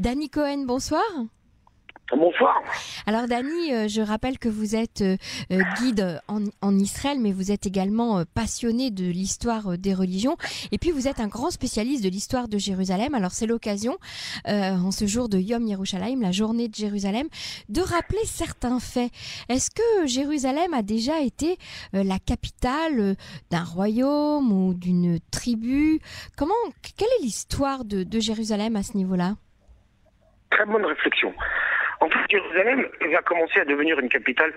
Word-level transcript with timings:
Danny 0.00 0.30
Cohen, 0.30 0.64
bonsoir. 0.64 1.02
Bonsoir. 2.16 2.54
Alors 3.04 3.28
Dani, 3.28 3.74
euh, 3.74 3.86
je 3.86 4.00
rappelle 4.00 4.38
que 4.38 4.48
vous 4.48 4.74
êtes 4.74 5.02
euh, 5.02 5.18
euh, 5.52 5.60
guide 5.78 6.22
en, 6.26 6.78
Israël, 6.78 7.18
mais 7.20 7.32
vous 7.32 7.52
êtes 7.52 7.66
également 7.66 8.24
passionné 8.32 8.90
de 8.90 9.04
l'histoire 9.04 9.76
des 9.76 9.92
religions. 9.92 10.38
Et 10.72 10.78
puis 10.78 10.90
vous 10.90 11.06
êtes 11.06 11.20
un 11.20 11.26
grand 11.28 11.50
spécialiste 11.50 12.02
de 12.02 12.08
l'histoire 12.08 12.48
de 12.48 12.56
Jérusalem. 12.56 13.14
Alors 13.14 13.32
c'est 13.32 13.44
l'occasion, 13.44 13.98
en 14.46 14.90
ce 14.90 15.06
jour 15.06 15.28
de 15.28 15.38
Yom 15.38 15.66
Yerushalayim, 15.66 16.22
la 16.22 16.32
journée 16.32 16.68
de 16.68 16.74
Jérusalem, 16.74 17.28
de 17.68 17.82
rappeler 17.82 18.24
certains 18.24 18.80
faits. 18.80 19.12
Est-ce 19.50 19.68
que 19.70 20.06
Jérusalem 20.06 20.72
a 20.72 20.80
déjà 20.80 21.20
été 21.20 21.58
la 21.92 22.18
capitale 22.18 23.16
d'un 23.50 23.64
royaume 23.64 24.50
ou 24.50 24.72
d'une 24.72 25.20
tribu? 25.30 26.00
Comment 26.38 26.54
Quelle 26.96 27.08
est 27.20 27.22
l'histoire 27.22 27.84
de, 27.84 28.02
de 28.02 28.18
Jérusalem 28.18 28.76
à 28.76 28.82
ce 28.82 28.96
niveau-là? 28.96 29.36
Très 30.60 30.70
bonne 30.70 30.84
réflexion. 30.84 31.32
En 32.00 32.10
fait, 32.10 32.18
Jérusalem 32.28 32.86
va 33.10 33.22
commencer 33.22 33.60
à 33.60 33.64
devenir 33.64 33.98
une 33.98 34.10
capitale 34.10 34.52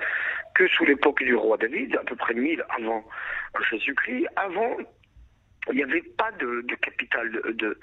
que 0.54 0.68
sous 0.68 0.84
l'époque 0.84 1.23
du 1.23 1.34
roi 1.34 1.55
David, 1.55 1.96
à 1.96 2.04
peu 2.04 2.18
près 2.18 2.34
1000 2.34 2.62
avant 2.77 3.05
Jésus-Christ. 3.72 4.27
Avant, 4.36 4.76
il 5.70 5.76
n'y 5.77 5.84
avait 5.84 6.04
pas 6.18 6.30
de, 6.34 6.62
capitale, 6.82 7.32
de, 7.32 7.80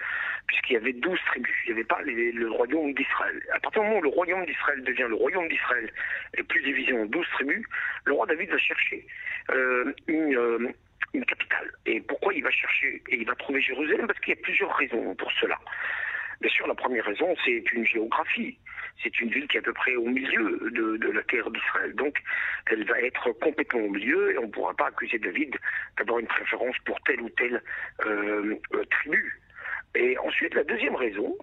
puisqu'il 0.47 0.75
y 0.75 0.77
avait 0.77 0.93
12 0.93 1.19
tribus. 1.29 1.55
Il 1.65 1.69
n'y 1.69 1.79
avait 1.81 1.89
pas 1.89 2.03
le 2.03 2.51
royaume 2.51 2.93
d'Israël. 2.93 3.43
À 3.55 3.61
partir 3.61 3.81
du 3.81 3.89
moment 3.89 4.01
où 4.01 4.03
le 4.03 4.11
royaume 4.11 4.45
d'Israël 4.45 4.85
devient 4.85 5.07
le 5.09 5.15
royaume 5.15 5.49
d'Israël 5.49 5.91
et 6.37 6.43
plus 6.43 6.63
divisé 6.63 6.93
en 6.93 7.07
12 7.07 7.27
tribus, 7.33 7.65
le 8.05 8.13
roi 8.13 8.27
David 8.27 8.51
va 8.51 8.59
chercher 8.59 9.07
euh, 9.51 9.95
euh, 10.11 10.69
une 11.15 11.25
capitale. 11.25 11.73
Et 11.87 12.03
pourquoi 12.03 12.35
il 12.35 12.43
va 12.43 12.51
chercher 12.51 13.03
et 13.09 13.17
il 13.17 13.27
va 13.27 13.35
trouver 13.37 13.63
Jérusalem? 13.63 14.07
Parce 14.07 14.21
qu'il 14.21 14.35
y 14.35 14.39
a 14.39 14.43
plusieurs 14.43 14.77
raisons 14.77 15.15
pour 15.15 15.33
cela. 15.41 15.59
Bien 16.41 16.51
sûr, 16.51 16.67
la 16.67 16.75
première 16.75 17.05
raison, 17.05 17.35
c'est 17.45 17.73
une 17.73 17.85
géographie. 17.85 18.57
C'est 19.03 19.21
une 19.21 19.31
ville 19.31 19.47
qui 19.49 19.57
est 19.57 19.61
à 19.61 19.63
peu 19.63 19.75
près 19.75 19.95
au 19.97 20.07
milieu 20.07 20.71
de, 20.71 21.11
la 21.11 21.23
terre 21.25 21.51
d'Israël. 21.51 21.95
Donc, 21.95 22.19
elle 22.67 22.85
va 22.85 22.99
être 23.01 23.33
complètement 23.33 23.81
au 23.81 23.91
milieu 23.91 24.33
et 24.33 24.39
on 24.39 24.47
ne 24.47 24.51
pourra 24.51 24.75
pas 24.75 24.87
accuser 24.87 25.19
David 25.19 25.55
d'avoir 25.99 26.19
une 26.19 26.27
préférence 26.27 26.77
pour 26.87 26.99
telle 27.03 27.21
ou 27.21 27.29
telle 27.31 27.63
euh, 28.07 28.57
euh, 28.75 28.85
tribu. 28.91 29.41
Et 29.95 30.17
ensuite, 30.19 30.55
la 30.55 30.65
deuxième 30.65 30.95
raison, 30.95 31.37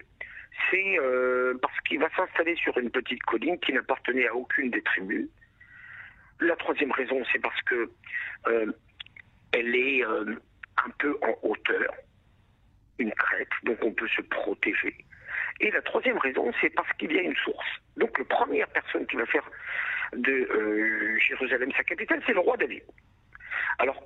c'est 0.70 0.98
euh, 0.98 1.56
parce 1.62 1.78
qu'il 1.80 2.00
va 2.00 2.08
s'installer 2.16 2.56
sur 2.56 2.76
une 2.78 2.90
petite 2.90 3.22
colline 3.22 3.58
qui 3.60 3.72
n'appartenait 3.72 4.26
à 4.26 4.34
aucune 4.34 4.70
des 4.70 4.82
tribus. 4.82 5.28
La 6.40 6.56
troisième 6.56 6.92
raison, 6.92 7.22
c'est 7.32 7.40
parce 7.40 7.60
que 7.62 7.90
elle 9.52 9.74
est 9.74 10.02
un 10.04 10.90
peu 10.98 11.18
en 11.22 11.36
hauteur 11.42 11.92
une 12.98 13.12
crête, 13.12 13.48
donc 13.64 13.78
on 13.82 13.92
peut 13.92 14.08
se 14.08 14.22
protéger. 14.22 14.96
Et 15.60 15.70
la 15.70 15.82
troisième 15.82 16.18
raison, 16.18 16.52
c'est 16.60 16.70
parce 16.70 16.92
qu'il 16.94 17.12
y 17.12 17.18
a 17.18 17.22
une 17.22 17.36
source. 17.36 17.66
Donc 17.96 18.18
la 18.18 18.24
première 18.24 18.68
personne 18.68 19.06
qui 19.06 19.16
va 19.16 19.26
faire 19.26 19.48
de 20.12 20.32
euh, 20.32 21.18
Jérusalem 21.18 21.70
sa 21.76 21.84
capitale, 21.84 22.22
c'est 22.26 22.32
le 22.32 22.40
roi 22.40 22.56
David. 22.56 22.82
Alors, 23.78 24.02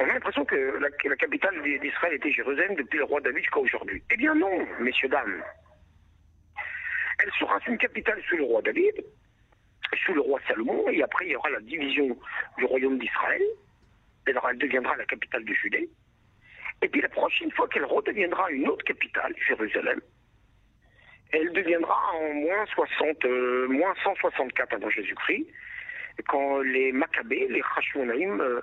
on 0.00 0.04
a 0.04 0.14
l'impression 0.14 0.44
que 0.44 0.78
la, 0.80 1.16
capitale 1.16 1.62
d'Israël 1.80 2.14
était 2.14 2.32
Jérusalem 2.32 2.74
depuis 2.74 2.98
le 2.98 3.04
roi 3.04 3.20
David 3.20 3.42
jusqu'à 3.42 3.60
aujourd'hui. 3.60 4.02
Eh 4.10 4.16
bien 4.16 4.34
non, 4.34 4.66
messieurs, 4.80 5.08
dames. 5.08 5.42
Elle 7.22 7.30
sera 7.38 7.58
une 7.68 7.78
capitale 7.78 8.20
sous 8.28 8.36
le 8.36 8.44
roi 8.44 8.62
David, 8.62 9.04
sous 10.04 10.14
le 10.14 10.20
roi 10.20 10.40
Salomon, 10.48 10.88
et 10.88 11.02
après 11.02 11.26
il 11.26 11.32
y 11.32 11.36
aura 11.36 11.50
la 11.50 11.60
division 11.60 12.18
du 12.58 12.64
royaume 12.64 12.98
d'Israël. 12.98 13.42
Alors 14.26 14.48
elle 14.50 14.58
deviendra 14.58 14.96
la 14.96 15.04
capitale 15.04 15.44
de 15.44 15.52
Judée. 15.54 15.88
Et 16.82 16.88
puis 16.88 17.00
la 17.00 17.08
prochaine 17.08 17.50
fois 17.52 17.68
qu'elle 17.68 17.84
redeviendra 17.84 18.50
une 18.50 18.68
autre 18.68 18.84
capitale, 18.84 19.32
Jérusalem, 19.46 20.00
elle 21.30 21.52
deviendra 21.52 21.96
en 22.14 22.34
moins, 22.34 22.66
60, 22.66 23.24
euh, 23.24 23.68
moins 23.68 23.94
164 24.02 24.74
avant 24.74 24.90
Jésus-Christ, 24.90 25.46
quand 26.28 26.60
les 26.60 26.92
Maccabées, 26.92 27.46
les 27.48 27.62
Hashmonaïm, 27.76 28.40
euh, 28.40 28.60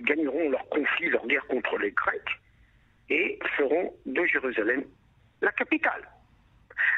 gagneront 0.00 0.48
leur 0.50 0.66
conflit, 0.70 1.10
leur 1.10 1.26
guerre 1.26 1.46
contre 1.46 1.78
les 1.78 1.92
Grecs, 1.92 2.40
et 3.10 3.38
feront 3.56 3.94
de 4.06 4.24
Jérusalem 4.24 4.84
la 5.42 5.52
capitale. 5.52 6.08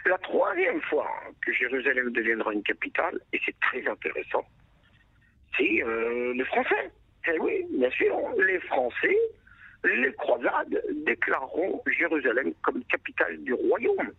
La 0.07 0.17
troisième 0.19 0.81
fois 0.83 1.11
que 1.45 1.53
Jérusalem 1.53 2.13
deviendra 2.13 2.53
une 2.53 2.63
capitale, 2.63 3.19
et 3.33 3.41
c'est 3.45 3.59
très 3.61 3.87
intéressant, 3.87 4.45
c'est 5.59 5.83
euh, 5.83 6.33
les 6.35 6.45
Français. 6.45 6.91
Eh 7.27 7.39
oui, 7.41 7.67
bien 7.71 7.91
sûr, 7.91 8.17
les 8.39 8.61
Français 8.61 9.17
les 9.85 10.13
croisades 10.15 10.83
déclareront 11.05 11.83
Jérusalem 11.87 12.53
comme 12.63 12.83
capitale 12.85 13.39
du 13.45 13.53
royaume 13.53 14.13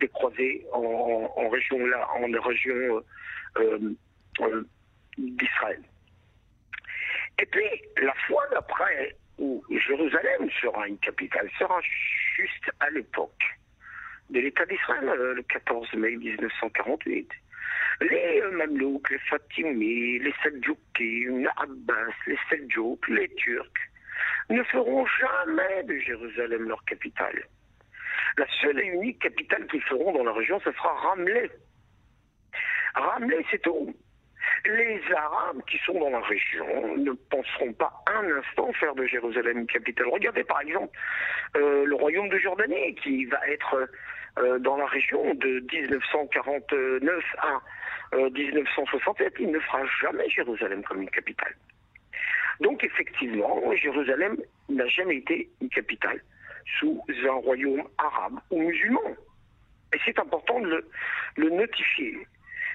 des 0.00 0.08
croisés 0.08 0.66
en, 0.72 1.48
région 1.48 1.86
là, 1.86 2.06
en 2.14 2.40
région 2.40 3.02
euh, 3.56 3.78
euh, 4.40 4.64
d'Israël. 5.16 5.82
Et 7.38 7.46
puis 7.46 7.64
la 8.02 8.14
fois 8.26 8.44
d'après 8.50 9.16
où 9.38 9.64
Jérusalem 9.70 10.50
sera 10.60 10.86
une 10.88 10.98
capitale 10.98 11.48
sera 11.58 11.80
juste 12.36 12.70
à 12.80 12.90
l'époque 12.90 13.44
de 14.30 14.40
l'État 14.40 14.66
d'Israël, 14.66 15.08
euh, 15.08 15.34
le 15.34 15.42
14 15.42 15.92
mai 15.94 16.16
1948. 16.16 17.30
Les 18.00 18.42
Mamelouks, 18.52 19.08
les 19.10 19.18
Fatimi, 19.18 20.18
les 20.18 20.34
Seldjouki, 20.42 21.26
les 21.26 21.46
Abbas, 21.56 22.12
les 22.26 22.38
Seldjouks, 22.50 23.08
les 23.08 23.28
Turcs, 23.36 23.70
ne 24.50 24.62
feront 24.64 25.06
jamais 25.06 25.82
de 25.84 25.98
Jérusalem 25.98 26.68
leur 26.68 26.84
capitale. 26.84 27.42
La 28.38 28.46
seule 28.60 28.80
et 28.80 28.86
unique 28.86 29.20
capitale 29.20 29.66
qu'ils 29.66 29.82
feront 29.82 30.12
dans 30.12 30.24
la 30.24 30.32
région, 30.32 30.60
ce 30.60 30.72
sera 30.72 30.92
Ramleh. 30.94 31.50
Ramleh, 32.94 33.44
c'est 33.50 33.62
tout. 33.62 33.94
Les 34.64 35.00
Arabes 35.14 35.62
qui 35.68 35.78
sont 35.78 35.98
dans 35.98 36.10
la 36.10 36.20
région 36.20 36.96
ne 36.96 37.12
penseront 37.12 37.72
pas 37.72 37.92
un 38.06 38.24
instant 38.38 38.72
faire 38.74 38.94
de 38.94 39.04
Jérusalem 39.06 39.58
une 39.58 39.66
capitale. 39.66 40.08
Regardez 40.08 40.44
par 40.44 40.60
exemple 40.60 40.96
euh, 41.56 41.84
le 41.84 41.94
royaume 41.94 42.28
de 42.28 42.38
Jordanie 42.38 42.94
qui 42.96 43.24
va 43.26 43.38
être 43.48 43.88
euh, 44.38 44.58
dans 44.58 44.76
la 44.76 44.86
région 44.86 45.34
de 45.34 45.64
1949 45.72 47.24
à 47.38 47.60
1967. 48.28 49.26
Euh, 49.26 49.30
Il 49.40 49.50
ne 49.50 49.58
fera 49.60 49.80
jamais 50.00 50.28
Jérusalem 50.28 50.82
comme 50.84 51.02
une 51.02 51.10
capitale. 51.10 51.54
Donc 52.60 52.82
effectivement, 52.84 53.60
Jérusalem 53.74 54.36
n'a 54.68 54.86
jamais 54.88 55.16
été 55.16 55.48
une 55.60 55.68
capitale 55.68 56.20
sous 56.78 57.02
un 57.28 57.34
royaume 57.34 57.84
arabe 57.98 58.38
ou 58.50 58.60
musulman. 58.60 59.16
Et 59.94 59.98
c'est 60.04 60.18
important 60.18 60.60
de 60.60 60.84
le, 61.36 61.50
notifier. 61.50 62.18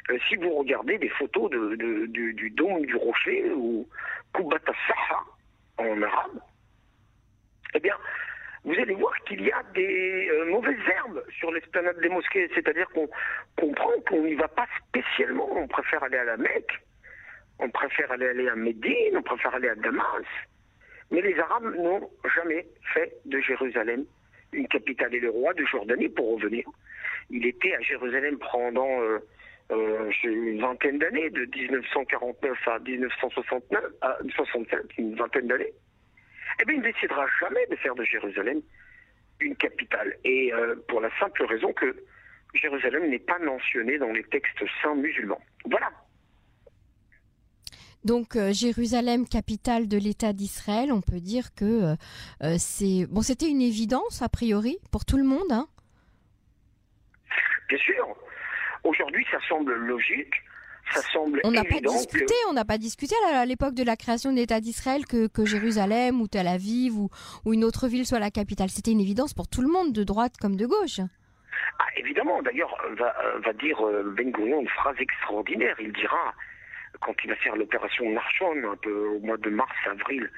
Euh, 0.10 0.18
si 0.28 0.36
vous 0.36 0.50
regardez 0.56 0.98
des 0.98 1.10
photos 1.10 1.50
du, 1.52 2.54
dôme 2.56 2.86
du 2.86 2.96
rocher 2.96 3.52
ou 3.52 3.88
Kubat 4.34 4.60
Saha 4.66 5.24
en 5.78 6.02
arabe, 6.02 6.40
eh 7.74 7.80
bien, 7.80 7.96
vous 8.64 8.74
allez 8.74 8.94
voir 8.94 9.14
qu'il 9.26 9.42
y 9.42 9.52
a 9.52 9.64
des 9.74 10.30
euh, 10.30 10.46
mauvaises 10.52 10.88
herbes 10.88 11.24
sur 11.38 11.52
l'esplanade 11.52 12.00
des 12.00 12.10
mosquées. 12.10 12.50
C'est-à-dire 12.54 12.88
qu'on 12.90 13.10
comprend 13.58 13.92
qu'on 14.08 14.24
n'y 14.24 14.36
va 14.36 14.48
pas 14.48 14.68
spécialement. 14.88 15.50
On 15.52 15.68
préfère 15.68 16.04
aller 16.04 16.18
à 16.18 16.24
la 16.24 16.38
Mecque 16.38 16.82
on 17.62 17.70
préfère 17.70 18.12
aller, 18.12 18.48
à 18.48 18.56
Médine, 18.56 19.16
on 19.16 19.22
préfère 19.22 19.54
aller 19.54 19.70
à 19.70 19.76
Damas. 19.76 20.26
Mais 21.12 21.22
les 21.22 21.38
Arabes 21.40 21.76
n'ont 21.76 22.10
jamais 22.36 22.66
fait 22.94 23.14
de 23.26 23.40
Jérusalem 23.40 24.06
une 24.52 24.68
capitale. 24.68 25.14
Et 25.14 25.20
le 25.20 25.30
roi 25.30 25.54
de 25.54 25.64
Jordanie, 25.66 26.10
pour 26.10 26.36
revenir, 26.36 26.66
il 27.30 27.46
était 27.46 27.76
à 27.76 27.82
Jérusalem 27.82 28.38
pendant 28.52 29.02
euh, 29.02 29.20
euh, 29.72 30.12
une 30.24 30.60
vingtaine 30.60 30.98
d'années, 30.98 31.30
de 31.30 31.46
1949 31.46 32.68
à 32.68 32.80
1969, 32.80 33.84
à 34.02 34.18
65, 34.36 34.80
une 34.98 35.16
vingtaine 35.16 35.48
d'années. 35.48 35.74
Eh 36.62 36.66
bien, 36.66 36.76
il 36.76 36.82
ne 36.82 36.92
décidera 36.92 37.26
jamais 37.40 37.66
de 37.68 37.76
faire 37.76 37.96
de 37.96 38.04
Jérusalem 38.04 38.62
une 39.40 39.56
capitale. 39.56 40.16
Et 40.24 40.52
euh, 40.54 40.76
pour 40.88 41.00
la 41.00 41.10
simple 41.20 41.46
raison 41.46 41.72
que 41.74 41.96
Jérusalem 42.54 43.10
n'est 43.10 43.20
pas 43.20 43.40
mentionné 43.40 43.98
dans 43.98 44.12
les 44.12 44.24
textes 44.24 44.64
saints 44.82 44.96
musulmans. 44.96 45.42
Voilà. 45.66 45.92
Donc 48.04 48.36
euh, 48.36 48.52
Jérusalem, 48.52 49.28
capitale 49.28 49.88
de 49.88 49.98
l'État 49.98 50.34
d'Israël, 50.34 50.92
on 50.92 51.02
peut 51.02 51.20
dire 51.20 51.54
que 51.54 51.66
euh, 51.66 51.96
euh, 52.44 52.56
c'est 52.58 53.06
bon, 53.08 53.22
c'était 53.22 53.48
une 53.48 53.62
évidence 53.62 54.22
a 54.22 54.30
priori 54.30 54.78
pour 54.92 55.06
tout 55.06 55.18
le 55.18 55.24
monde. 55.24 55.52
Hein 55.52 55.68
Bien 57.70 57.78
sûr. 57.78 58.08
Aujourd'hui, 58.84 59.26
ça 59.32 59.38
semble 59.48 59.74
logique. 59.74 60.34
Ça 60.94 61.02
semble 61.14 61.40
on 61.46 61.52
n'a 61.52 61.64
pas 61.64 61.80
discuté, 61.80 62.34
on 62.50 62.54
n'a 62.54 62.66
pas 62.66 62.78
discuté 62.78 63.16
à 63.34 63.46
l'époque 63.46 63.76
de 63.76 63.84
la 63.84 63.96
création 63.96 64.32
de 64.32 64.36
l'État 64.36 64.60
d'Israël 64.60 65.06
que, 65.06 65.30
Jérusalem 65.46 66.20
ou 66.20 66.28
Tel 66.28 66.48
Aviv 66.48 66.98
ou, 66.98 67.10
ou 67.46 67.54
une 67.54 67.64
autre 67.64 67.88
ville 67.88 68.06
soit 68.06 68.20
la 68.20 68.32
capitale. 68.32 68.70
C'était 68.70 68.92
une 68.92 69.00
évidence 69.00 69.34
pour 69.34 69.48
tout 69.48 69.62
le 69.62 69.70
monde, 69.70 69.94
de 69.94 70.04
droite 70.04 70.34
comme 70.42 70.58
de 70.58 70.66
gauche. 70.66 71.00
Ah, 71.80 71.86
évidemment. 71.96 72.42
D'ailleurs, 72.42 72.76
va, 72.98 73.14
va 73.46 73.54
dire 73.54 73.78
Ben 74.18 74.32
Gurion 74.32 74.60
une 74.60 74.68
phrase 74.68 74.96
extraordinaire. 75.00 75.78
Il 75.80 75.94
dira 75.94 76.34
quand 77.00 77.16
il 77.24 77.30
va 77.30 77.36
faire 77.38 77.56
l'opération 77.56 78.10
Narshon, 78.12 78.72
un 78.72 78.76
peu 78.76 78.94
au 79.08 79.20
mois 79.20 79.38
de 79.38 79.50
mars-avril 79.50 80.30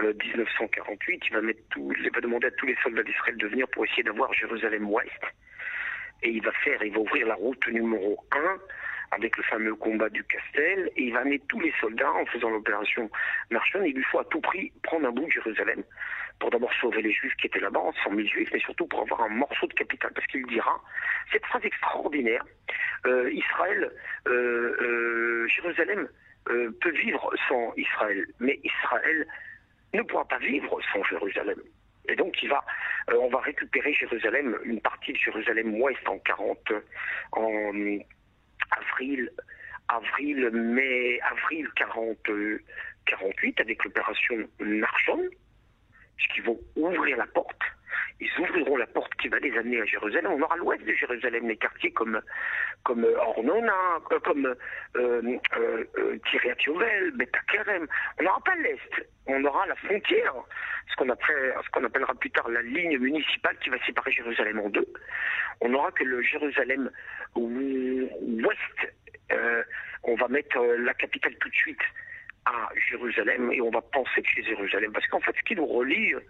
1948, 0.00 1.14
euh, 1.14 1.26
il 1.26 1.34
va, 1.34 1.40
mettre 1.42 1.60
il 1.76 2.10
va 2.12 2.20
demander 2.20 2.46
à 2.46 2.50
tous 2.52 2.66
les 2.66 2.76
soldats 2.82 3.02
d'Israël 3.02 3.36
de 3.36 3.48
venir 3.48 3.66
pour 3.68 3.84
essayer 3.84 4.02
d'avoir 4.02 4.32
Jérusalem-Ouest. 4.32 5.22
et 6.22 6.30
il 6.30 6.42
va 6.42 6.52
faire, 6.52 6.82
il 6.82 6.92
va 6.92 7.00
ouvrir 7.00 7.26
la 7.26 7.34
route 7.34 7.66
numéro 7.68 8.24
1 8.32 8.58
avec 9.12 9.36
le 9.36 9.42
fameux 9.44 9.74
combat 9.74 10.08
du 10.08 10.24
Castel, 10.24 10.90
et 10.96 11.04
il 11.04 11.12
va 11.12 11.20
amener 11.20 11.40
tous 11.48 11.60
les 11.60 11.72
soldats 11.80 12.12
en 12.12 12.26
faisant 12.26 12.50
l'opération 12.50 13.10
Marchon. 13.50 13.82
Il 13.84 13.94
lui 13.94 14.04
faut 14.04 14.18
à 14.18 14.24
tout 14.24 14.40
prix 14.40 14.72
prendre 14.82 15.06
un 15.06 15.12
bout 15.12 15.26
de 15.26 15.30
Jérusalem 15.30 15.82
pour 16.38 16.50
d'abord 16.50 16.72
sauver 16.80 17.02
les 17.02 17.12
juifs 17.12 17.34
qui 17.36 17.46
étaient 17.46 17.60
là-bas, 17.60 17.80
100 18.04 18.14
000 18.14 18.28
juifs, 18.28 18.50
mais 18.52 18.60
surtout 18.60 18.86
pour 18.86 19.00
avoir 19.02 19.22
un 19.22 19.28
morceau 19.28 19.66
de 19.66 19.74
capitale, 19.74 20.12
parce 20.14 20.26
qu'il 20.26 20.46
dira 20.46 20.80
cette 21.32 21.44
phrase 21.46 21.64
extraordinaire 21.64 22.44
euh, 23.06 23.30
Israël, 23.32 23.90
euh, 24.26 24.76
euh, 24.80 25.48
Jérusalem 25.48 26.08
peut 26.80 26.92
vivre 26.92 27.34
sans 27.48 27.72
Israël, 27.76 28.24
mais 28.38 28.60
Israël 28.62 29.26
ne 29.92 30.02
pourra 30.02 30.24
pas 30.26 30.38
vivre 30.38 30.78
sans 30.92 31.02
Jérusalem. 31.02 31.60
Et 32.08 32.14
donc, 32.14 32.40
il 32.40 32.48
va, 32.48 32.64
on 33.08 33.28
va 33.28 33.40
récupérer 33.40 33.92
Jérusalem, 33.92 34.56
une 34.62 34.80
partie 34.80 35.12
de 35.12 35.18
Jérusalem 35.18 35.74
ouest 35.80 36.08
en 36.08 36.18
40, 36.20 36.72
en 37.32 37.72
avril, 38.70 39.28
avril, 39.88 40.50
mai, 40.50 41.18
avril 41.22 41.68
40, 41.74 42.16
48 43.06 43.60
avec 43.60 43.84
l'opération 43.84 44.36
Narshon, 44.60 45.28
puisqu'ils 46.16 46.44
vont 46.44 46.58
ouvrir 46.76 47.16
la 47.16 47.26
porte. 47.26 47.62
Ils 48.18 48.30
ouvriront 48.38 48.76
la 48.78 48.86
porte 48.86 49.14
qui 49.16 49.28
va 49.28 49.38
les 49.38 49.56
amener 49.58 49.80
à 49.80 49.84
Jérusalem. 49.84 50.32
On 50.32 50.40
aura 50.40 50.56
l'ouest 50.56 50.82
de 50.84 50.92
Jérusalem, 50.94 51.48
les 51.48 51.56
quartiers 51.56 51.92
comme, 51.92 52.20
comme 52.82 53.04
Ornona, 53.04 53.74
euh, 54.10 54.18
comme 54.20 54.46
euh, 54.46 54.56
euh, 54.96 55.84
euh. 55.98 56.18
On 58.18 58.22
n'aura 58.22 58.40
pas 58.40 58.54
l'est. 58.56 59.06
On 59.26 59.44
aura 59.44 59.66
la 59.66 59.74
frontière, 59.76 60.34
ce 60.88 60.96
qu'on 60.96 61.08
qu'on 61.72 61.84
appellera 61.84 62.14
plus 62.14 62.30
tard 62.30 62.48
la 62.48 62.62
ligne 62.62 62.96
municipale 62.98 63.58
qui 63.58 63.68
va 63.68 63.78
séparer 63.84 64.10
Jérusalem 64.12 64.60
en 64.60 64.70
deux. 64.70 64.86
On 65.60 65.68
n'aura 65.68 65.90
que 65.92 66.04
le 66.04 66.22
Jérusalem 66.22 66.90
ouest. 67.34 68.94
on 70.04 70.14
va 70.14 70.28
mettre 70.28 70.58
la 70.78 70.94
capitale 70.94 71.34
tout 71.36 71.50
de 71.50 71.54
suite 71.54 71.82
à 72.46 72.68
Jérusalem 72.88 73.50
et 73.52 73.60
on 73.60 73.70
va 73.70 73.82
penser 73.82 74.22
que 74.22 74.28
c'est 74.34 74.44
Jérusalem. 74.44 74.92
Parce 74.92 75.06
qu'en 75.08 75.20
fait, 75.20 75.34
ce 75.36 75.42
qui 75.42 75.56
nous 75.56 75.66
relie 75.66 76.14
euh, 76.14 76.20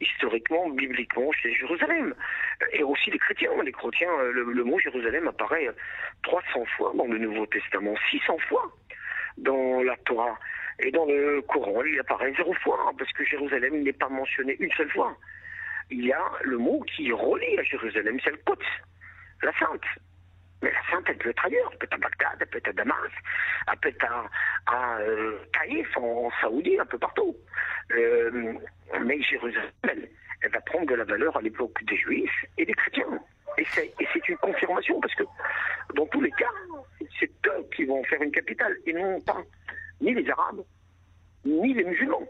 historiquement, 0.00 0.68
bibliquement, 0.68 1.30
c'est 1.42 1.52
Jérusalem. 1.54 2.14
Euh, 2.62 2.66
et 2.72 2.82
aussi 2.82 3.10
les 3.10 3.18
chrétiens. 3.18 3.50
Les 3.64 3.72
chrétiens, 3.72 4.12
euh, 4.20 4.32
le, 4.32 4.64
mot 4.64 4.78
Jérusalem 4.78 5.28
apparaît 5.28 5.68
300 6.24 6.64
fois 6.76 6.92
dans 6.94 7.06
le 7.06 7.18
Nouveau 7.18 7.46
Testament, 7.46 7.94
600 8.10 8.38
fois 8.48 8.70
dans 9.38 9.82
la 9.82 9.96
Torah. 10.04 10.38
Et 10.80 10.90
dans 10.90 11.06
le 11.06 11.40
Coran, 11.42 11.82
il 11.84 11.98
apparaît 12.00 12.32
zéro 12.36 12.52
fois, 12.54 12.78
hein, 12.86 12.92
parce 12.98 13.12
que 13.12 13.24
Jérusalem 13.24 13.82
n'est 13.82 13.92
pas 13.92 14.08
mentionné 14.08 14.56
une 14.60 14.72
seule 14.72 14.90
fois. 14.90 15.16
Il 15.90 16.04
y 16.04 16.12
a 16.12 16.24
le 16.42 16.58
mot 16.58 16.80
qui 16.80 17.10
relie 17.12 17.58
à 17.58 17.62
Jérusalem, 17.62 18.18
c'est 18.22 18.30
le 18.30 18.40
Côte, 18.44 18.64
la 19.42 19.52
Sainte. 19.58 19.84
Mais 20.62 20.70
la 20.70 20.90
sainte, 20.90 21.04
elle 21.08 21.18
peut 21.18 21.30
être 21.30 21.44
ailleurs. 21.44 21.68
Elle 21.72 21.78
peut 21.78 21.86
être 21.86 21.94
à 21.94 21.98
Bagdad, 21.98 22.36
elle 22.40 22.46
peut 22.46 22.58
être 22.58 22.68
à 22.68 22.72
Damas, 22.72 23.10
elle 23.70 23.78
peut 23.78 23.88
être 23.88 24.04
à, 24.04 24.30
à 24.66 24.98
euh, 24.98 25.38
en, 25.96 26.30
Saoudie, 26.40 26.78
un 26.78 26.86
peu 26.86 26.98
partout. 26.98 27.36
Euh, 27.92 28.54
mais 29.04 29.20
Jérusalem, 29.22 29.70
elle, 29.82 30.50
va 30.50 30.60
prendre 30.60 30.86
de 30.86 30.94
la 30.94 31.04
valeur 31.04 31.36
à 31.36 31.42
l'époque 31.42 31.82
des 31.84 31.96
Juifs 31.96 32.44
et 32.58 32.64
des 32.64 32.74
chrétiens. 32.74 33.20
Et 33.58 33.64
c'est 33.74 34.28
une 34.28 34.36
confirmation, 34.38 35.00
parce 35.00 35.14
que 35.14 35.24
dans 35.94 36.06
tous 36.06 36.20
les 36.20 36.30
cas, 36.32 36.50
c'est 37.20 37.30
eux 37.46 37.68
qui 37.74 37.84
vont 37.84 38.02
faire 38.04 38.22
une 38.22 38.32
capitale, 38.32 38.76
et 38.86 38.92
non 38.92 39.20
pas 39.20 39.42
ni 40.00 40.14
les 40.14 40.28
Arabes, 40.30 40.64
ni 41.44 41.74
les 41.74 41.84
musulmans. 41.84 42.26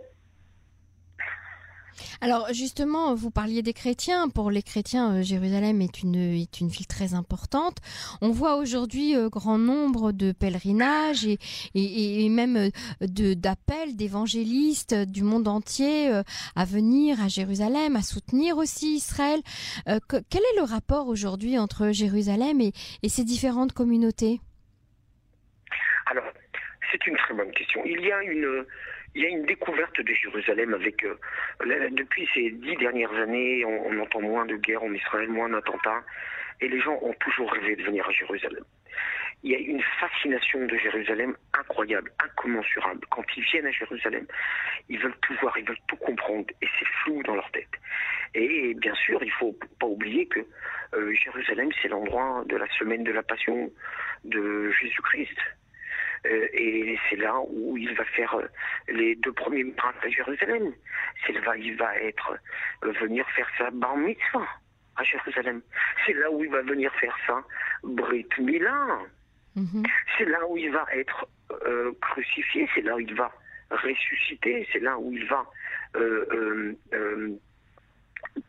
Alors 2.21 2.53
justement, 2.53 3.15
vous 3.15 3.31
parliez 3.31 3.63
des 3.63 3.73
chrétiens. 3.73 4.29
Pour 4.29 4.51
les 4.51 4.63
chrétiens, 4.63 5.17
euh, 5.17 5.23
Jérusalem 5.23 5.81
est 5.81 6.03
une, 6.03 6.15
est 6.15 6.61
une 6.61 6.69
ville 6.69 6.87
très 6.87 7.15
importante. 7.15 7.79
On 8.21 8.31
voit 8.31 8.57
aujourd'hui 8.57 9.17
euh, 9.17 9.29
grand 9.29 9.59
nombre 9.59 10.13
de 10.13 10.33
pèlerinages 10.33 11.25
et, 11.27 11.39
et, 11.75 12.29
même 12.29 12.57
euh, 12.57 13.35
d'appels 13.35 13.97
d'évangélistes 13.97 14.95
du 14.95 15.23
monde 15.23 15.49
entier 15.49 16.11
à 16.57 16.65
venir 16.65 17.23
à 17.23 17.29
Jérusalem, 17.29 17.97
à 17.97 18.03
soutenir 18.03 18.57
aussi 18.57 18.97
Israël. 18.97 19.41
quel 19.87 20.41
est 20.41 20.57
le 20.57 20.63
rapport 20.63 21.09
aujourd'hui 21.09 21.59
entre 21.59 21.91
Jérusalem 21.93 22.61
et, 22.61 22.73
et 23.03 23.09
ces 23.09 23.25
différentes 23.25 23.73
communautés? 23.73 24.41
Alors, 26.07 26.25
c'est 26.91 27.07
une 27.07 27.17
très 27.17 27.35
bonne 27.35 27.51
question. 27.53 27.83
Il 27.85 28.01
y 28.01 28.13
a 28.13 28.23
une 28.23 28.65
il 29.15 29.23
y 29.23 29.27
a 29.27 29.29
une 29.29 29.45
découverte 29.45 30.01
de 30.01 30.13
Jérusalem 30.15 30.75
avec 30.75 31.05
euh, 31.05 31.19
depuis 31.91 32.29
ces 32.33 32.51
dix 32.51 32.77
dernières 32.77 33.13
années, 33.13 33.65
on, 33.65 34.01
entend 34.01 34.21
moins 34.21 34.47
de 34.47 34.57
guerres 34.57 34.83
en 34.83 34.93
Israël, 34.93 35.29
moins 35.29 35.51
d'attentats, 35.51 36.03
et 36.61 36.69
les 36.69 36.81
gens 36.81 36.99
ont 37.03 37.15
toujours 37.21 37.53
rêvé 37.53 37.77
de 37.77 37.83
venir 37.83 38.09
à 38.09 38.13
Jérusalem. 38.13 38.65
Il 39.43 39.51
y 39.51 39.57
a 39.57 39.59
une 39.59 39.83
fascination 40.01 40.65
de 40.67 40.77
Jérusalem 40.77 41.37
incroyable, 41.53 42.13
incommensurable. 42.23 43.01
Quand 43.11 43.25
ils 43.37 43.43
viennent 43.43 43.67
à 43.67 43.73
Jérusalem, 43.73 44.25
ils 44.89 44.99
veulent 45.01 45.17
tout 45.23 45.35
voir, 45.41 45.59
ils 45.59 45.67
veulent 45.67 45.77
tout 45.89 45.97
comprendre, 45.97 46.47
et 46.63 46.67
c'est 46.79 46.87
flou 47.03 47.23
dans 47.25 47.35
leur 47.35 47.51
tête. 47.51 47.73
Et 48.35 48.75
bien 48.75 48.95
sûr, 48.95 49.23
il 49.23 49.33
faut 49.33 49.59
pas 49.81 49.87
oublier 49.87 50.27
que 50.27 50.41
euh, 50.95 51.13
Jérusalem, 51.13 51.71
c'est 51.83 51.89
l'endroit 51.89 52.45
de 52.47 52.57
la 52.57 52.69
semaine 52.79 53.03
de 53.03 53.13
la 53.13 53.23
passion 53.23 53.71
de 54.25 54.71
Jésus-Christ. 54.71 55.37
Euh, 56.63 56.93
et 56.93 56.99
c'est 57.09 57.17
là 57.17 57.35
où 57.49 57.77
il 57.77 57.95
va 57.95 58.05
faire 58.05 58.35
euh, 58.35 58.47
les 58.89 59.15
deux 59.17 59.33
premiers 59.33 59.65
pas 59.65 59.93
à 60.03 60.09
Jérusalem. 60.09 60.73
C'est 61.27 61.33
là 61.33 61.57
il 61.57 61.77
va 61.77 61.97
être 61.99 62.39
euh, 62.85 62.93
venir 62.93 63.29
faire 63.31 63.49
sa 63.59 63.71
bar 63.71 63.97
mitzvah 63.97 64.47
à 64.97 65.05
Jérusalem. 65.05 65.63
C'est 66.07 66.15
là 66.15 66.31
où 66.31 66.45
il 66.45 66.51
va 66.51 66.63
venir 66.63 66.93
faire 66.95 67.17
ça 67.27 67.43
Brit 67.83 68.29
Mila. 68.39 68.99
Mhm. 69.57 69.83
C'est 70.17 70.25
là 70.25 70.47
où 70.49 70.57
il 70.57 70.71
va 70.71 70.87
être 70.95 71.27
crucifié. 72.01 72.69
C'est 72.75 72.83
là 72.83 72.97
où 72.97 73.01
il 73.01 73.15
va 73.15 73.31
ressusciter. 73.71 74.67
C'est 74.73 74.81
là 74.81 74.99
où 74.99 75.13
il 75.13 75.27
va 75.27 75.45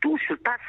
tout 0.01 0.17
se 0.29 0.33
passe 0.33 0.59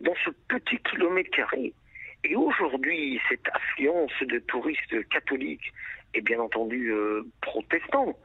dans 0.00 0.14
ce 0.24 0.30
petit 0.48 0.78
kilomètre 0.78 1.30
carré. 1.30 1.74
Et 2.24 2.34
aujourd'hui, 2.36 3.20
cette 3.28 3.46
affluence 3.52 4.12
de 4.22 4.38
touristes 4.38 5.08
catholiques 5.10 5.72
et 6.14 6.22
bien 6.22 6.40
entendu 6.40 6.90
euh, 6.90 7.22
protestants 7.42 8.16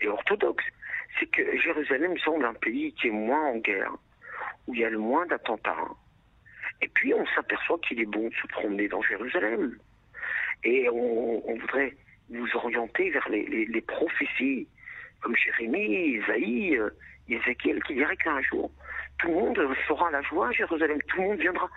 et 0.00 0.08
orthodoxes, 0.08 0.64
c'est 1.18 1.26
que 1.26 1.56
Jérusalem 1.58 2.18
semble 2.18 2.44
un 2.44 2.54
pays 2.54 2.92
qui 2.94 3.08
est 3.08 3.12
moins 3.12 3.50
en 3.50 3.58
guerre, 3.58 3.92
où 4.66 4.74
il 4.74 4.80
y 4.80 4.84
a 4.84 4.90
le 4.90 4.98
moins 4.98 5.24
d'attentats. 5.26 5.88
Et 6.82 6.88
puis 6.88 7.14
on 7.14 7.24
s'aperçoit 7.26 7.78
qu'il 7.86 8.00
est 8.00 8.06
bon 8.06 8.28
de 8.28 8.34
se 8.34 8.46
promener 8.48 8.88
dans 8.88 9.02
Jérusalem. 9.02 9.78
Et 10.64 10.88
on, 10.88 11.56
voudrait 11.60 11.94
vous 12.30 12.48
orienter 12.54 13.10
vers 13.10 13.28
les, 13.28 13.84
prophéties, 13.86 14.66
comme 15.20 15.36
Jérémie, 15.36 16.18
Isaïe, 16.18 16.76
euh, 16.76 16.90
Ézéchiel, 17.28 17.82
qui 17.84 17.94
dirait 17.94 18.16
qu'un 18.16 18.40
jour, 18.42 18.72
tout 19.18 19.28
le 19.28 19.34
monde 19.34 19.74
fera 19.86 20.10
la 20.10 20.22
joie 20.22 20.48
à 20.48 20.52
Jérusalem, 20.52 20.98
tout 21.06 21.18
le 21.18 21.28
monde 21.28 21.38
viendra 21.38 21.70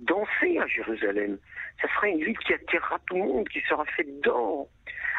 danser 0.00 0.58
à 0.58 0.66
Jérusalem. 0.66 1.38
Ça 1.80 1.88
sera 1.88 2.08
une 2.08 2.22
ville 2.22 2.38
qui 2.38 2.54
attirera 2.54 2.98
tout 3.06 3.16
le 3.16 3.22
monde, 3.22 3.48
qui 3.48 3.60
sera 3.62 3.84
faite 3.84 4.20
d'or, 4.20 4.68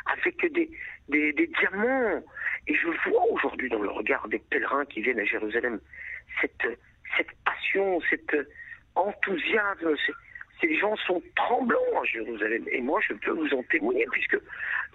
avec 0.05 0.39
des, 0.53 0.69
diamants. 1.09 2.23
Et 2.67 2.75
je 2.75 2.87
vois 3.09 3.25
aujourd'hui 3.31 3.69
dans 3.69 3.81
le 3.81 3.89
regard 3.89 4.27
des 4.27 4.39
pèlerins 4.39 4.85
qui 4.85 5.01
viennent 5.01 5.19
à 5.19 5.25
Jérusalem 5.25 5.79
cette, 6.41 6.79
cette 7.17 7.31
passion, 7.45 8.01
cet 8.09 8.35
enthousiasme. 8.95 9.95
Ces 10.59 10.75
gens 10.75 10.95
sont 10.95 11.21
tremblants 11.35 12.01
à 12.01 12.05
Jérusalem. 12.05 12.65
Et 12.71 12.81
moi, 12.81 12.99
je 13.07 13.13
peux 13.13 13.31
vous 13.31 13.53
en 13.53 13.61
témoigner, 13.63 14.07
puisque 14.11 14.37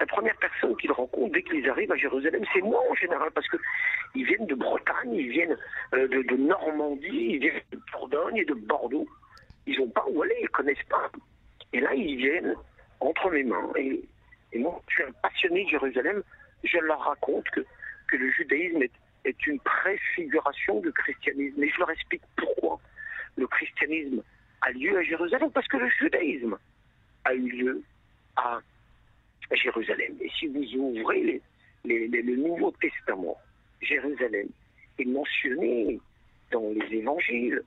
la 0.00 0.06
première 0.06 0.36
personne 0.38 0.76
qu'ils 0.76 0.90
rencontrent 0.90 1.32
dès 1.32 1.42
qu'ils 1.44 1.68
arrivent 1.70 1.92
à 1.92 1.96
Jérusalem, 1.96 2.42
c'est 2.52 2.62
moi 2.62 2.82
en 2.90 2.94
général, 2.94 3.30
parce 3.30 3.46
qu'ils 3.48 4.26
viennent 4.26 4.46
de 4.46 4.56
Bretagne, 4.56 5.14
ils 5.14 5.30
viennent 5.30 5.56
euh, 5.94 6.08
de, 6.08 6.22
de 6.22 6.36
Normandie, 6.36 7.08
ils 7.34 7.38
viennent 7.38 7.62
de 7.70 7.78
Bourgogne 7.92 8.38
et 8.38 8.44
de 8.44 8.54
Bordeaux. 8.54 9.06
Ils 9.66 9.78
n'ont 9.78 9.90
pas 9.90 10.04
où 10.09 10.23
aller, 10.23 10.37
ils 10.40 10.45
ne 10.45 10.49
connaissent 10.49 10.88
pas. 10.88 11.11
Et 11.73 11.81
là, 11.81 11.95
ils 11.95 12.16
viennent 12.16 12.54
entre 13.00 13.31
mes 13.31 13.45
mains. 13.45 13.71
Et, 13.76 14.02
moi, 14.54 14.83
je 14.88 14.95
suis 14.95 15.04
un 15.04 15.12
passionné 15.23 15.64
de 15.64 15.71
Jérusalem. 15.71 16.23
Je 16.64 16.78
leur 16.78 17.00
raconte 17.00 17.49
que, 17.50 17.61
que 18.09 18.16
le 18.16 18.31
judaïsme 18.33 18.83
est, 19.25 19.47
une 19.47 19.61
préfiguration 19.61 20.81
du 20.81 20.92
christianisme. 20.92 21.62
Et 21.62 21.71
je 21.71 21.78
leur 21.78 21.90
explique 21.90 22.23
pourquoi 22.37 22.81
le 23.37 23.47
christianisme 23.47 24.23
a 24.61 24.71
lieu 24.73 24.97
à 24.97 25.02
Jérusalem. 25.02 25.50
Parce 25.52 25.69
que 25.69 25.78
le 25.78 25.88
judaïsme 25.88 26.59
a 27.25 27.35
eu 27.35 27.49
lieu 27.49 27.83
à 28.37 28.61
Jérusalem. 29.52 30.16
Et 30.21 30.31
si 30.38 30.47
vous 30.49 30.64
ouvrez 30.76 31.40
le 31.85 32.37
Nouveau 32.37 32.73
Testament, 32.81 33.38
Jérusalem 33.81 34.49
est 34.99 35.04
mentionné 35.04 36.00
dans 36.50 36.71
les 36.71 36.97
évangiles, 36.97 37.62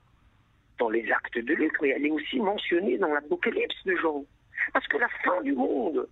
dans 0.80 0.90
les 0.90 1.10
actes 1.12 1.38
de 1.38 1.54
Luc, 1.54 1.74
mais 1.82 1.90
elle 1.90 2.06
est 2.06 2.12
aussi 2.12 2.40
mentionnée 2.40 2.98
dans 2.98 3.14
l'Apocalypse 3.14 3.84
de 3.86 3.96
Jean. 3.98 4.24
Parce 4.74 4.88
que 4.88 4.98
la 4.98 5.10
fin 5.24 5.42
du 5.42 5.54
monde 5.54 6.08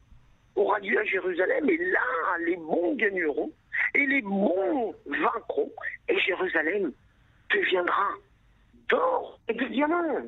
aura 0.56 0.80
lieu 0.80 1.00
à 1.00 1.04
Jérusalem, 1.04 1.70
et 1.70 1.78
là, 1.78 2.38
les 2.46 2.56
bons 2.58 2.96
gagneront, 2.96 3.52
et 3.96 4.06
les 4.06 4.22
bons 4.22 4.94
vaincront, 5.06 5.72
et 6.08 6.20
Jérusalem 6.20 6.92
deviendra 7.54 8.10
d'or 8.90 9.40
et 9.48 9.54
de 9.54 9.66
diamants. 9.66 10.22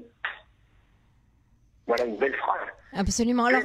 Voilà 1.88 2.06
une 2.06 2.18
belle 2.18 2.36
phrase. 2.36 2.68
Absolument. 2.94 3.46
Alors. 3.46 3.62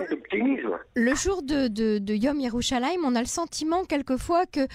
Le 0.94 1.14
jour 1.14 1.42
de, 1.42 1.68
de, 1.68 1.98
de 1.98 2.14
Yom 2.14 2.38
Yerushalayim, 2.40 3.00
on 3.04 3.14
a 3.14 3.20
le 3.20 3.26
sentiment 3.26 3.84
quelquefois 3.84 4.44
que 4.44 4.66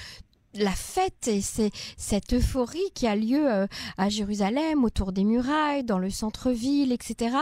la 0.55 0.71
fête 0.71 1.27
et 1.27 1.41
c'est 1.41 1.71
cette 1.97 2.33
euphorie 2.33 2.91
qui 2.93 3.07
a 3.07 3.15
lieu 3.15 3.51
euh, 3.51 3.67
à 3.97 4.09
Jérusalem, 4.09 4.83
autour 4.83 5.11
des 5.11 5.23
murailles, 5.23 5.83
dans 5.83 5.99
le 5.99 6.09
centre-ville, 6.09 6.91
etc. 6.91 7.37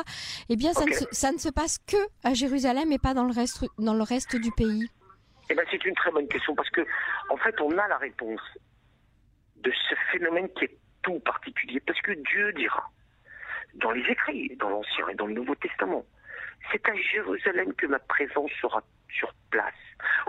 Eh 0.49 0.55
bien, 0.55 0.73
ça, 0.73 0.85
ne 0.85 0.91
se, 0.91 1.05
ça, 1.11 1.31
ne 1.31 1.37
se, 1.37 1.49
passe 1.49 1.79
que 1.79 1.97
à 2.23 2.33
Jérusalem 2.33 2.91
et 2.91 2.99
pas 2.99 3.13
dans 3.13 3.25
le 3.25 3.33
reste, 3.33 3.65
dans 3.77 3.93
le 3.93 4.03
reste 4.03 4.35
du 4.35 4.51
pays. 4.51 4.87
Eh 5.49 5.55
ben, 5.55 5.65
c'est 5.71 5.83
une 5.85 5.95
très 5.95 6.11
bonne 6.11 6.27
question 6.27 6.55
parce 6.55 6.69
que, 6.69 6.81
en 7.29 7.37
fait, 7.37 7.59
on 7.61 7.71
a 7.77 7.87
la 7.87 7.97
réponse 7.97 8.41
de 9.57 9.71
ce 9.71 9.95
phénomène 10.11 10.49
qui 10.57 10.65
est 10.65 10.77
tout 11.03 11.19
particulier. 11.19 11.79
Parce 11.81 12.01
que 12.01 12.11
Dieu 12.11 12.53
dira, 12.53 12.89
dans 13.75 13.91
les 13.91 14.03
écrits, 14.09 14.55
dans 14.57 14.69
l'Ancien 14.69 15.07
et 15.09 15.15
dans 15.15 15.27
le 15.27 15.33
Nouveau 15.33 15.55
Testament, 15.55 16.05
c'est 16.71 16.87
à 16.87 16.95
Jérusalem 16.95 17.73
que 17.73 17.87
ma 17.87 17.99
présence 17.99 18.51
sera 18.61 18.81
sur 19.09 19.33
place. 19.51 19.73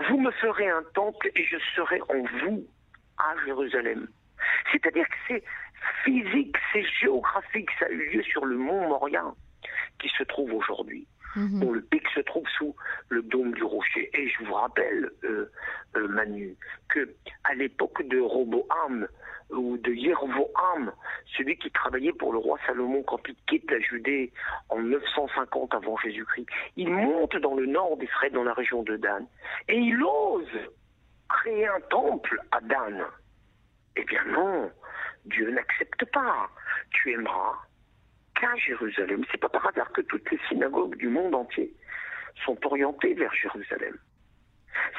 Vous 0.09 0.19
me 0.19 0.31
ferez 0.31 0.69
un 0.69 0.83
temple 0.93 1.31
et 1.35 1.45
je 1.45 1.57
serai 1.75 2.01
en 2.01 2.21
vous 2.41 2.67
à 3.17 3.35
Jérusalem. 3.45 4.07
C'est-à-dire 4.71 5.07
que 5.07 5.15
c'est 5.27 5.43
physique, 6.03 6.55
c'est 6.71 6.85
géographique, 7.01 7.69
ça 7.79 7.85
a 7.85 7.89
eu 7.89 8.09
lieu 8.15 8.23
sur 8.23 8.45
le 8.45 8.57
mont 8.57 8.87
Moria 8.87 9.23
qui 9.99 10.09
se 10.09 10.23
trouve 10.23 10.53
aujourd'hui. 10.53 11.07
Mmh. 11.35 11.59
Bon, 11.59 11.71
le 11.71 11.81
pic 11.81 12.03
se 12.13 12.21
trouve 12.21 12.47
sous 12.57 12.75
le 13.09 13.21
dôme 13.21 13.53
du 13.53 13.63
rocher. 13.63 14.09
Et 14.13 14.29
je 14.29 14.43
vous 14.43 14.53
rappelle, 14.53 15.09
euh, 15.25 15.51
euh, 15.97 16.07
Manu, 16.07 16.55
que 16.87 17.13
à 17.43 17.53
l'époque 17.55 18.07
de 18.07 18.19
Roboam 18.19 19.07
ou 19.49 19.77
de 19.77 19.91
Yeroboam, 19.91 20.93
celui 21.37 21.57
qui 21.57 21.69
travaillait 21.71 22.13
pour 22.13 22.31
le 22.31 22.39
roi 22.39 22.57
Salomon 22.65 23.03
quand 23.03 23.19
il 23.27 23.35
quitte 23.47 23.69
la 23.69 23.79
Judée 23.79 24.31
en 24.69 24.79
950 24.79 25.73
avant 25.73 25.97
Jésus-Christ, 25.97 26.47
il 26.77 26.89
monte 26.89 27.35
dans 27.37 27.53
le 27.53 27.65
nord 27.65 27.97
d'Israël, 27.97 28.31
dans 28.31 28.43
la 28.43 28.53
région 28.53 28.83
de 28.83 28.95
Dan, 28.95 29.27
et 29.67 29.77
il 29.77 30.01
ose 30.03 30.47
créer 31.29 31.67
un 31.67 31.81
temple 31.89 32.39
à 32.51 32.61
Dan. 32.61 33.05
Eh 33.95 34.03
bien 34.03 34.23
non, 34.25 34.71
Dieu 35.25 35.49
n'accepte 35.51 36.05
pas. 36.05 36.49
Tu 36.91 37.13
aimeras 37.13 37.55
qu'à 38.39 38.55
Jérusalem. 38.55 39.23
C'est 39.31 39.39
pas 39.39 39.49
par 39.49 39.67
hasard 39.67 39.91
que 39.93 40.01
toutes 40.01 40.29
les 40.31 40.39
synagogues 40.49 40.95
du 40.97 41.07
monde 41.07 41.35
entier 41.35 41.73
sont 42.45 42.57
orientées 42.65 43.13
vers 43.13 43.33
Jérusalem. 43.33 43.97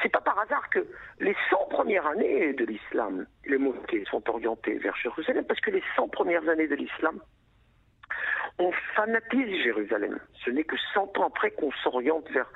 C'est 0.01 0.09
pas 0.09 0.21
par 0.21 0.39
hasard 0.39 0.69
que 0.69 0.85
les 1.19 1.35
100 1.49 1.67
premières 1.69 2.05
années 2.07 2.53
de 2.53 2.65
l'islam, 2.65 3.27
les 3.45 3.57
mosquées 3.57 4.03
sont 4.09 4.27
orientées 4.29 4.77
vers 4.79 4.95
Jérusalem, 4.95 5.45
parce 5.45 5.59
que 5.59 5.71
les 5.71 5.83
100 5.95 6.09
premières 6.09 6.47
années 6.49 6.67
de 6.67 6.75
l'islam, 6.75 7.19
on 8.59 8.71
fanatise 8.95 9.63
Jérusalem. 9.63 10.19
Ce 10.43 10.49
n'est 10.49 10.63
que 10.63 10.77
100 10.93 11.17
ans 11.19 11.27
après 11.27 11.51
qu'on 11.51 11.71
s'oriente 11.83 12.29
vers 12.31 12.49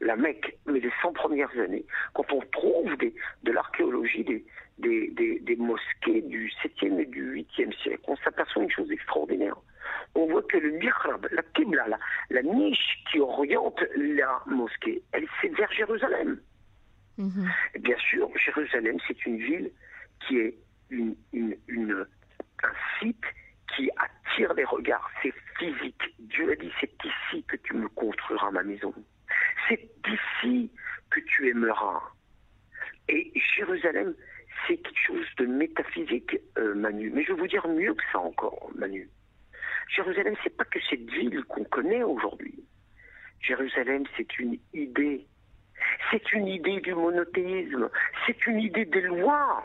la 0.00 0.16
Mecque, 0.16 0.56
mais 0.66 0.80
les 0.80 0.90
100 1.02 1.12
premières 1.12 1.50
années, 1.58 1.84
quand 2.14 2.32
on 2.32 2.40
trouve 2.52 2.96
des, 2.96 3.14
de 3.42 3.52
l'archéologie 3.52 4.24
des, 4.24 4.44
des, 4.78 5.40
des, 5.40 5.56
mosquées 5.56 6.22
du 6.22 6.50
7e 6.62 7.00
et 7.00 7.06
du 7.06 7.44
8e 7.44 7.72
siècle, 7.82 8.02
on 8.08 8.16
s'aperçoit 8.16 8.62
une 8.62 8.70
chose 8.70 8.90
extraordinaire. 8.90 9.56
On 10.14 10.26
voit 10.26 10.42
que 10.42 10.56
le 10.56 10.70
mihrab, 10.70 11.28
la 11.30 11.42
qibla, 11.54 11.86
la, 11.88 11.98
la 12.30 12.42
niche 12.42 13.02
qui 13.10 13.20
oriente 13.20 13.82
la 13.96 14.42
mosquée, 14.46 15.02
elle 15.12 15.26
c'est 15.40 15.48
vers 15.48 15.70
Jérusalem. 15.72 16.40
Mm-hmm. 17.18 17.80
Bien 17.80 17.96
sûr, 17.98 18.30
Jérusalem, 18.36 18.98
c'est 19.06 19.26
une 19.26 19.36
ville 19.36 19.70
qui 20.26 20.38
est 20.38 20.54
une, 20.88 21.14
une, 21.32 21.56
une, 21.68 22.06
un 22.62 22.72
site 22.98 23.24
qui 23.76 23.90
attire 23.96 24.54
les 24.54 24.64
regards. 24.64 25.10
C'est 25.22 25.34
physique. 25.58 26.02
Dieu 26.18 26.50
a 26.50 26.56
dit, 26.56 26.72
c'est 26.80 26.92
ici 27.04 27.44
que 27.44 27.56
tu 27.56 27.74
me 27.74 27.88
construiras 27.88 28.50
ma 28.50 28.62
maison. 28.62 28.92
C'est 29.68 29.88
ici 30.06 30.70
que 31.10 31.20
tu 31.20 31.48
aimeras. 31.48 32.02
Et 33.08 33.32
Jérusalem, 33.56 34.14
c'est 34.66 34.76
quelque 34.76 35.06
chose 35.06 35.26
de 35.38 35.46
métaphysique, 35.46 36.36
euh, 36.58 36.74
Manu. 36.74 37.10
Mais 37.10 37.24
je 37.24 37.32
vais 37.32 37.40
vous 37.40 37.46
dire 37.46 37.66
mieux 37.68 37.94
que 37.94 38.02
ça 38.12 38.18
encore, 38.18 38.70
Manu. 38.74 39.08
Jérusalem, 39.88 40.34
c'est 40.42 40.56
pas 40.56 40.64
que 40.64 40.78
cette 40.88 41.08
ville 41.10 41.42
qu'on 41.44 41.64
connaît 41.64 42.02
aujourd'hui. 42.02 42.54
Jérusalem, 43.40 44.04
c'est 44.16 44.38
une 44.38 44.58
idée. 44.72 45.26
C'est 46.10 46.32
une 46.32 46.46
idée 46.46 46.80
C'est 48.26 48.46
une 48.46 48.60
idée 48.60 48.84
des 48.84 49.02
lois 49.02 49.64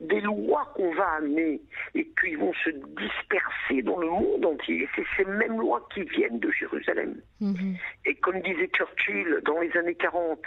des 0.00 0.20
lois 0.20 0.72
qu'on 0.74 0.92
va 0.94 1.12
amener 1.14 1.60
et 1.94 2.08
qui 2.20 2.34
vont 2.34 2.52
se 2.64 2.70
disperser 2.70 3.82
dans 3.82 3.98
le 3.98 4.08
monde 4.08 4.44
entier. 4.44 4.88
C'est 4.94 5.04
ces 5.16 5.24
mêmes 5.24 5.58
lois 5.58 5.86
qui 5.94 6.02
viennent 6.02 6.40
de 6.40 6.50
Jérusalem. 6.50 7.20
Mhm. 7.40 7.76
Et 8.06 8.14
comme 8.16 8.40
disait 8.40 8.68
Churchill 8.68 9.40
dans 9.44 9.60
les 9.60 9.74
années 9.76 9.94
40, 9.94 10.40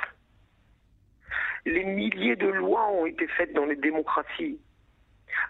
les 1.66 1.84
milliers 1.84 2.36
de 2.36 2.48
lois 2.48 2.90
ont 2.92 3.06
été 3.06 3.28
faites 3.28 3.54
dans 3.54 3.66
les 3.66 3.76
démocraties, 3.76 4.60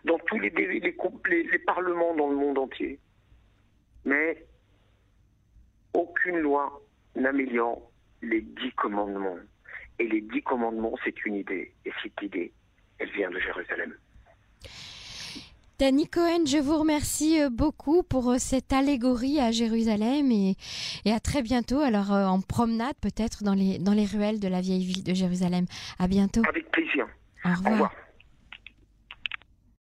dans 0.05 0.19
tous 0.19 0.39
les, 0.39 0.49
les, 0.49 0.79
les 0.79 1.59
parlements 1.65 2.15
dans 2.15 2.29
le 2.29 2.35
monde 2.35 2.57
entier. 2.57 2.99
Mais 4.05 4.45
aucune 5.93 6.39
loi 6.39 6.81
n'améliore 7.15 7.89
les 8.21 8.41
dix 8.41 8.71
commandements. 8.73 9.37
Et 9.99 10.07
les 10.07 10.21
dix 10.21 10.41
commandements, 10.41 10.95
c'est 11.03 11.25
une 11.25 11.35
idée. 11.35 11.73
Et 11.85 11.91
cette 12.03 12.21
idée, 12.21 12.51
elle 12.99 13.09
vient 13.11 13.29
de 13.29 13.39
Jérusalem. 13.39 13.93
Danny 15.77 16.07
Cohen, 16.07 16.45
je 16.45 16.57
vous 16.57 16.77
remercie 16.77 17.41
euh, 17.41 17.49
beaucoup 17.49 18.01
pour 18.01 18.31
euh, 18.31 18.35
cette 18.37 18.71
allégorie 18.71 19.41
à 19.41 19.51
Jérusalem 19.51 20.31
et, 20.31 20.55
et 21.03 21.11
à 21.11 21.19
très 21.19 21.41
bientôt. 21.41 21.81
Alors 21.81 22.13
euh, 22.13 22.25
en 22.25 22.39
promenade 22.39 22.95
peut-être 23.01 23.43
dans 23.43 23.53
les, 23.53 23.77
dans 23.77 23.91
les 23.91 24.05
ruelles 24.05 24.39
de 24.39 24.47
la 24.47 24.61
vieille 24.61 24.85
ville 24.85 25.03
de 25.03 25.13
Jérusalem. 25.13 25.65
À 25.99 26.07
bientôt. 26.07 26.43
Avec 26.47 26.71
plaisir. 26.71 27.05
Au 27.43 27.49
revoir. 27.49 27.67
Au 27.67 27.71
revoir. 27.73 27.91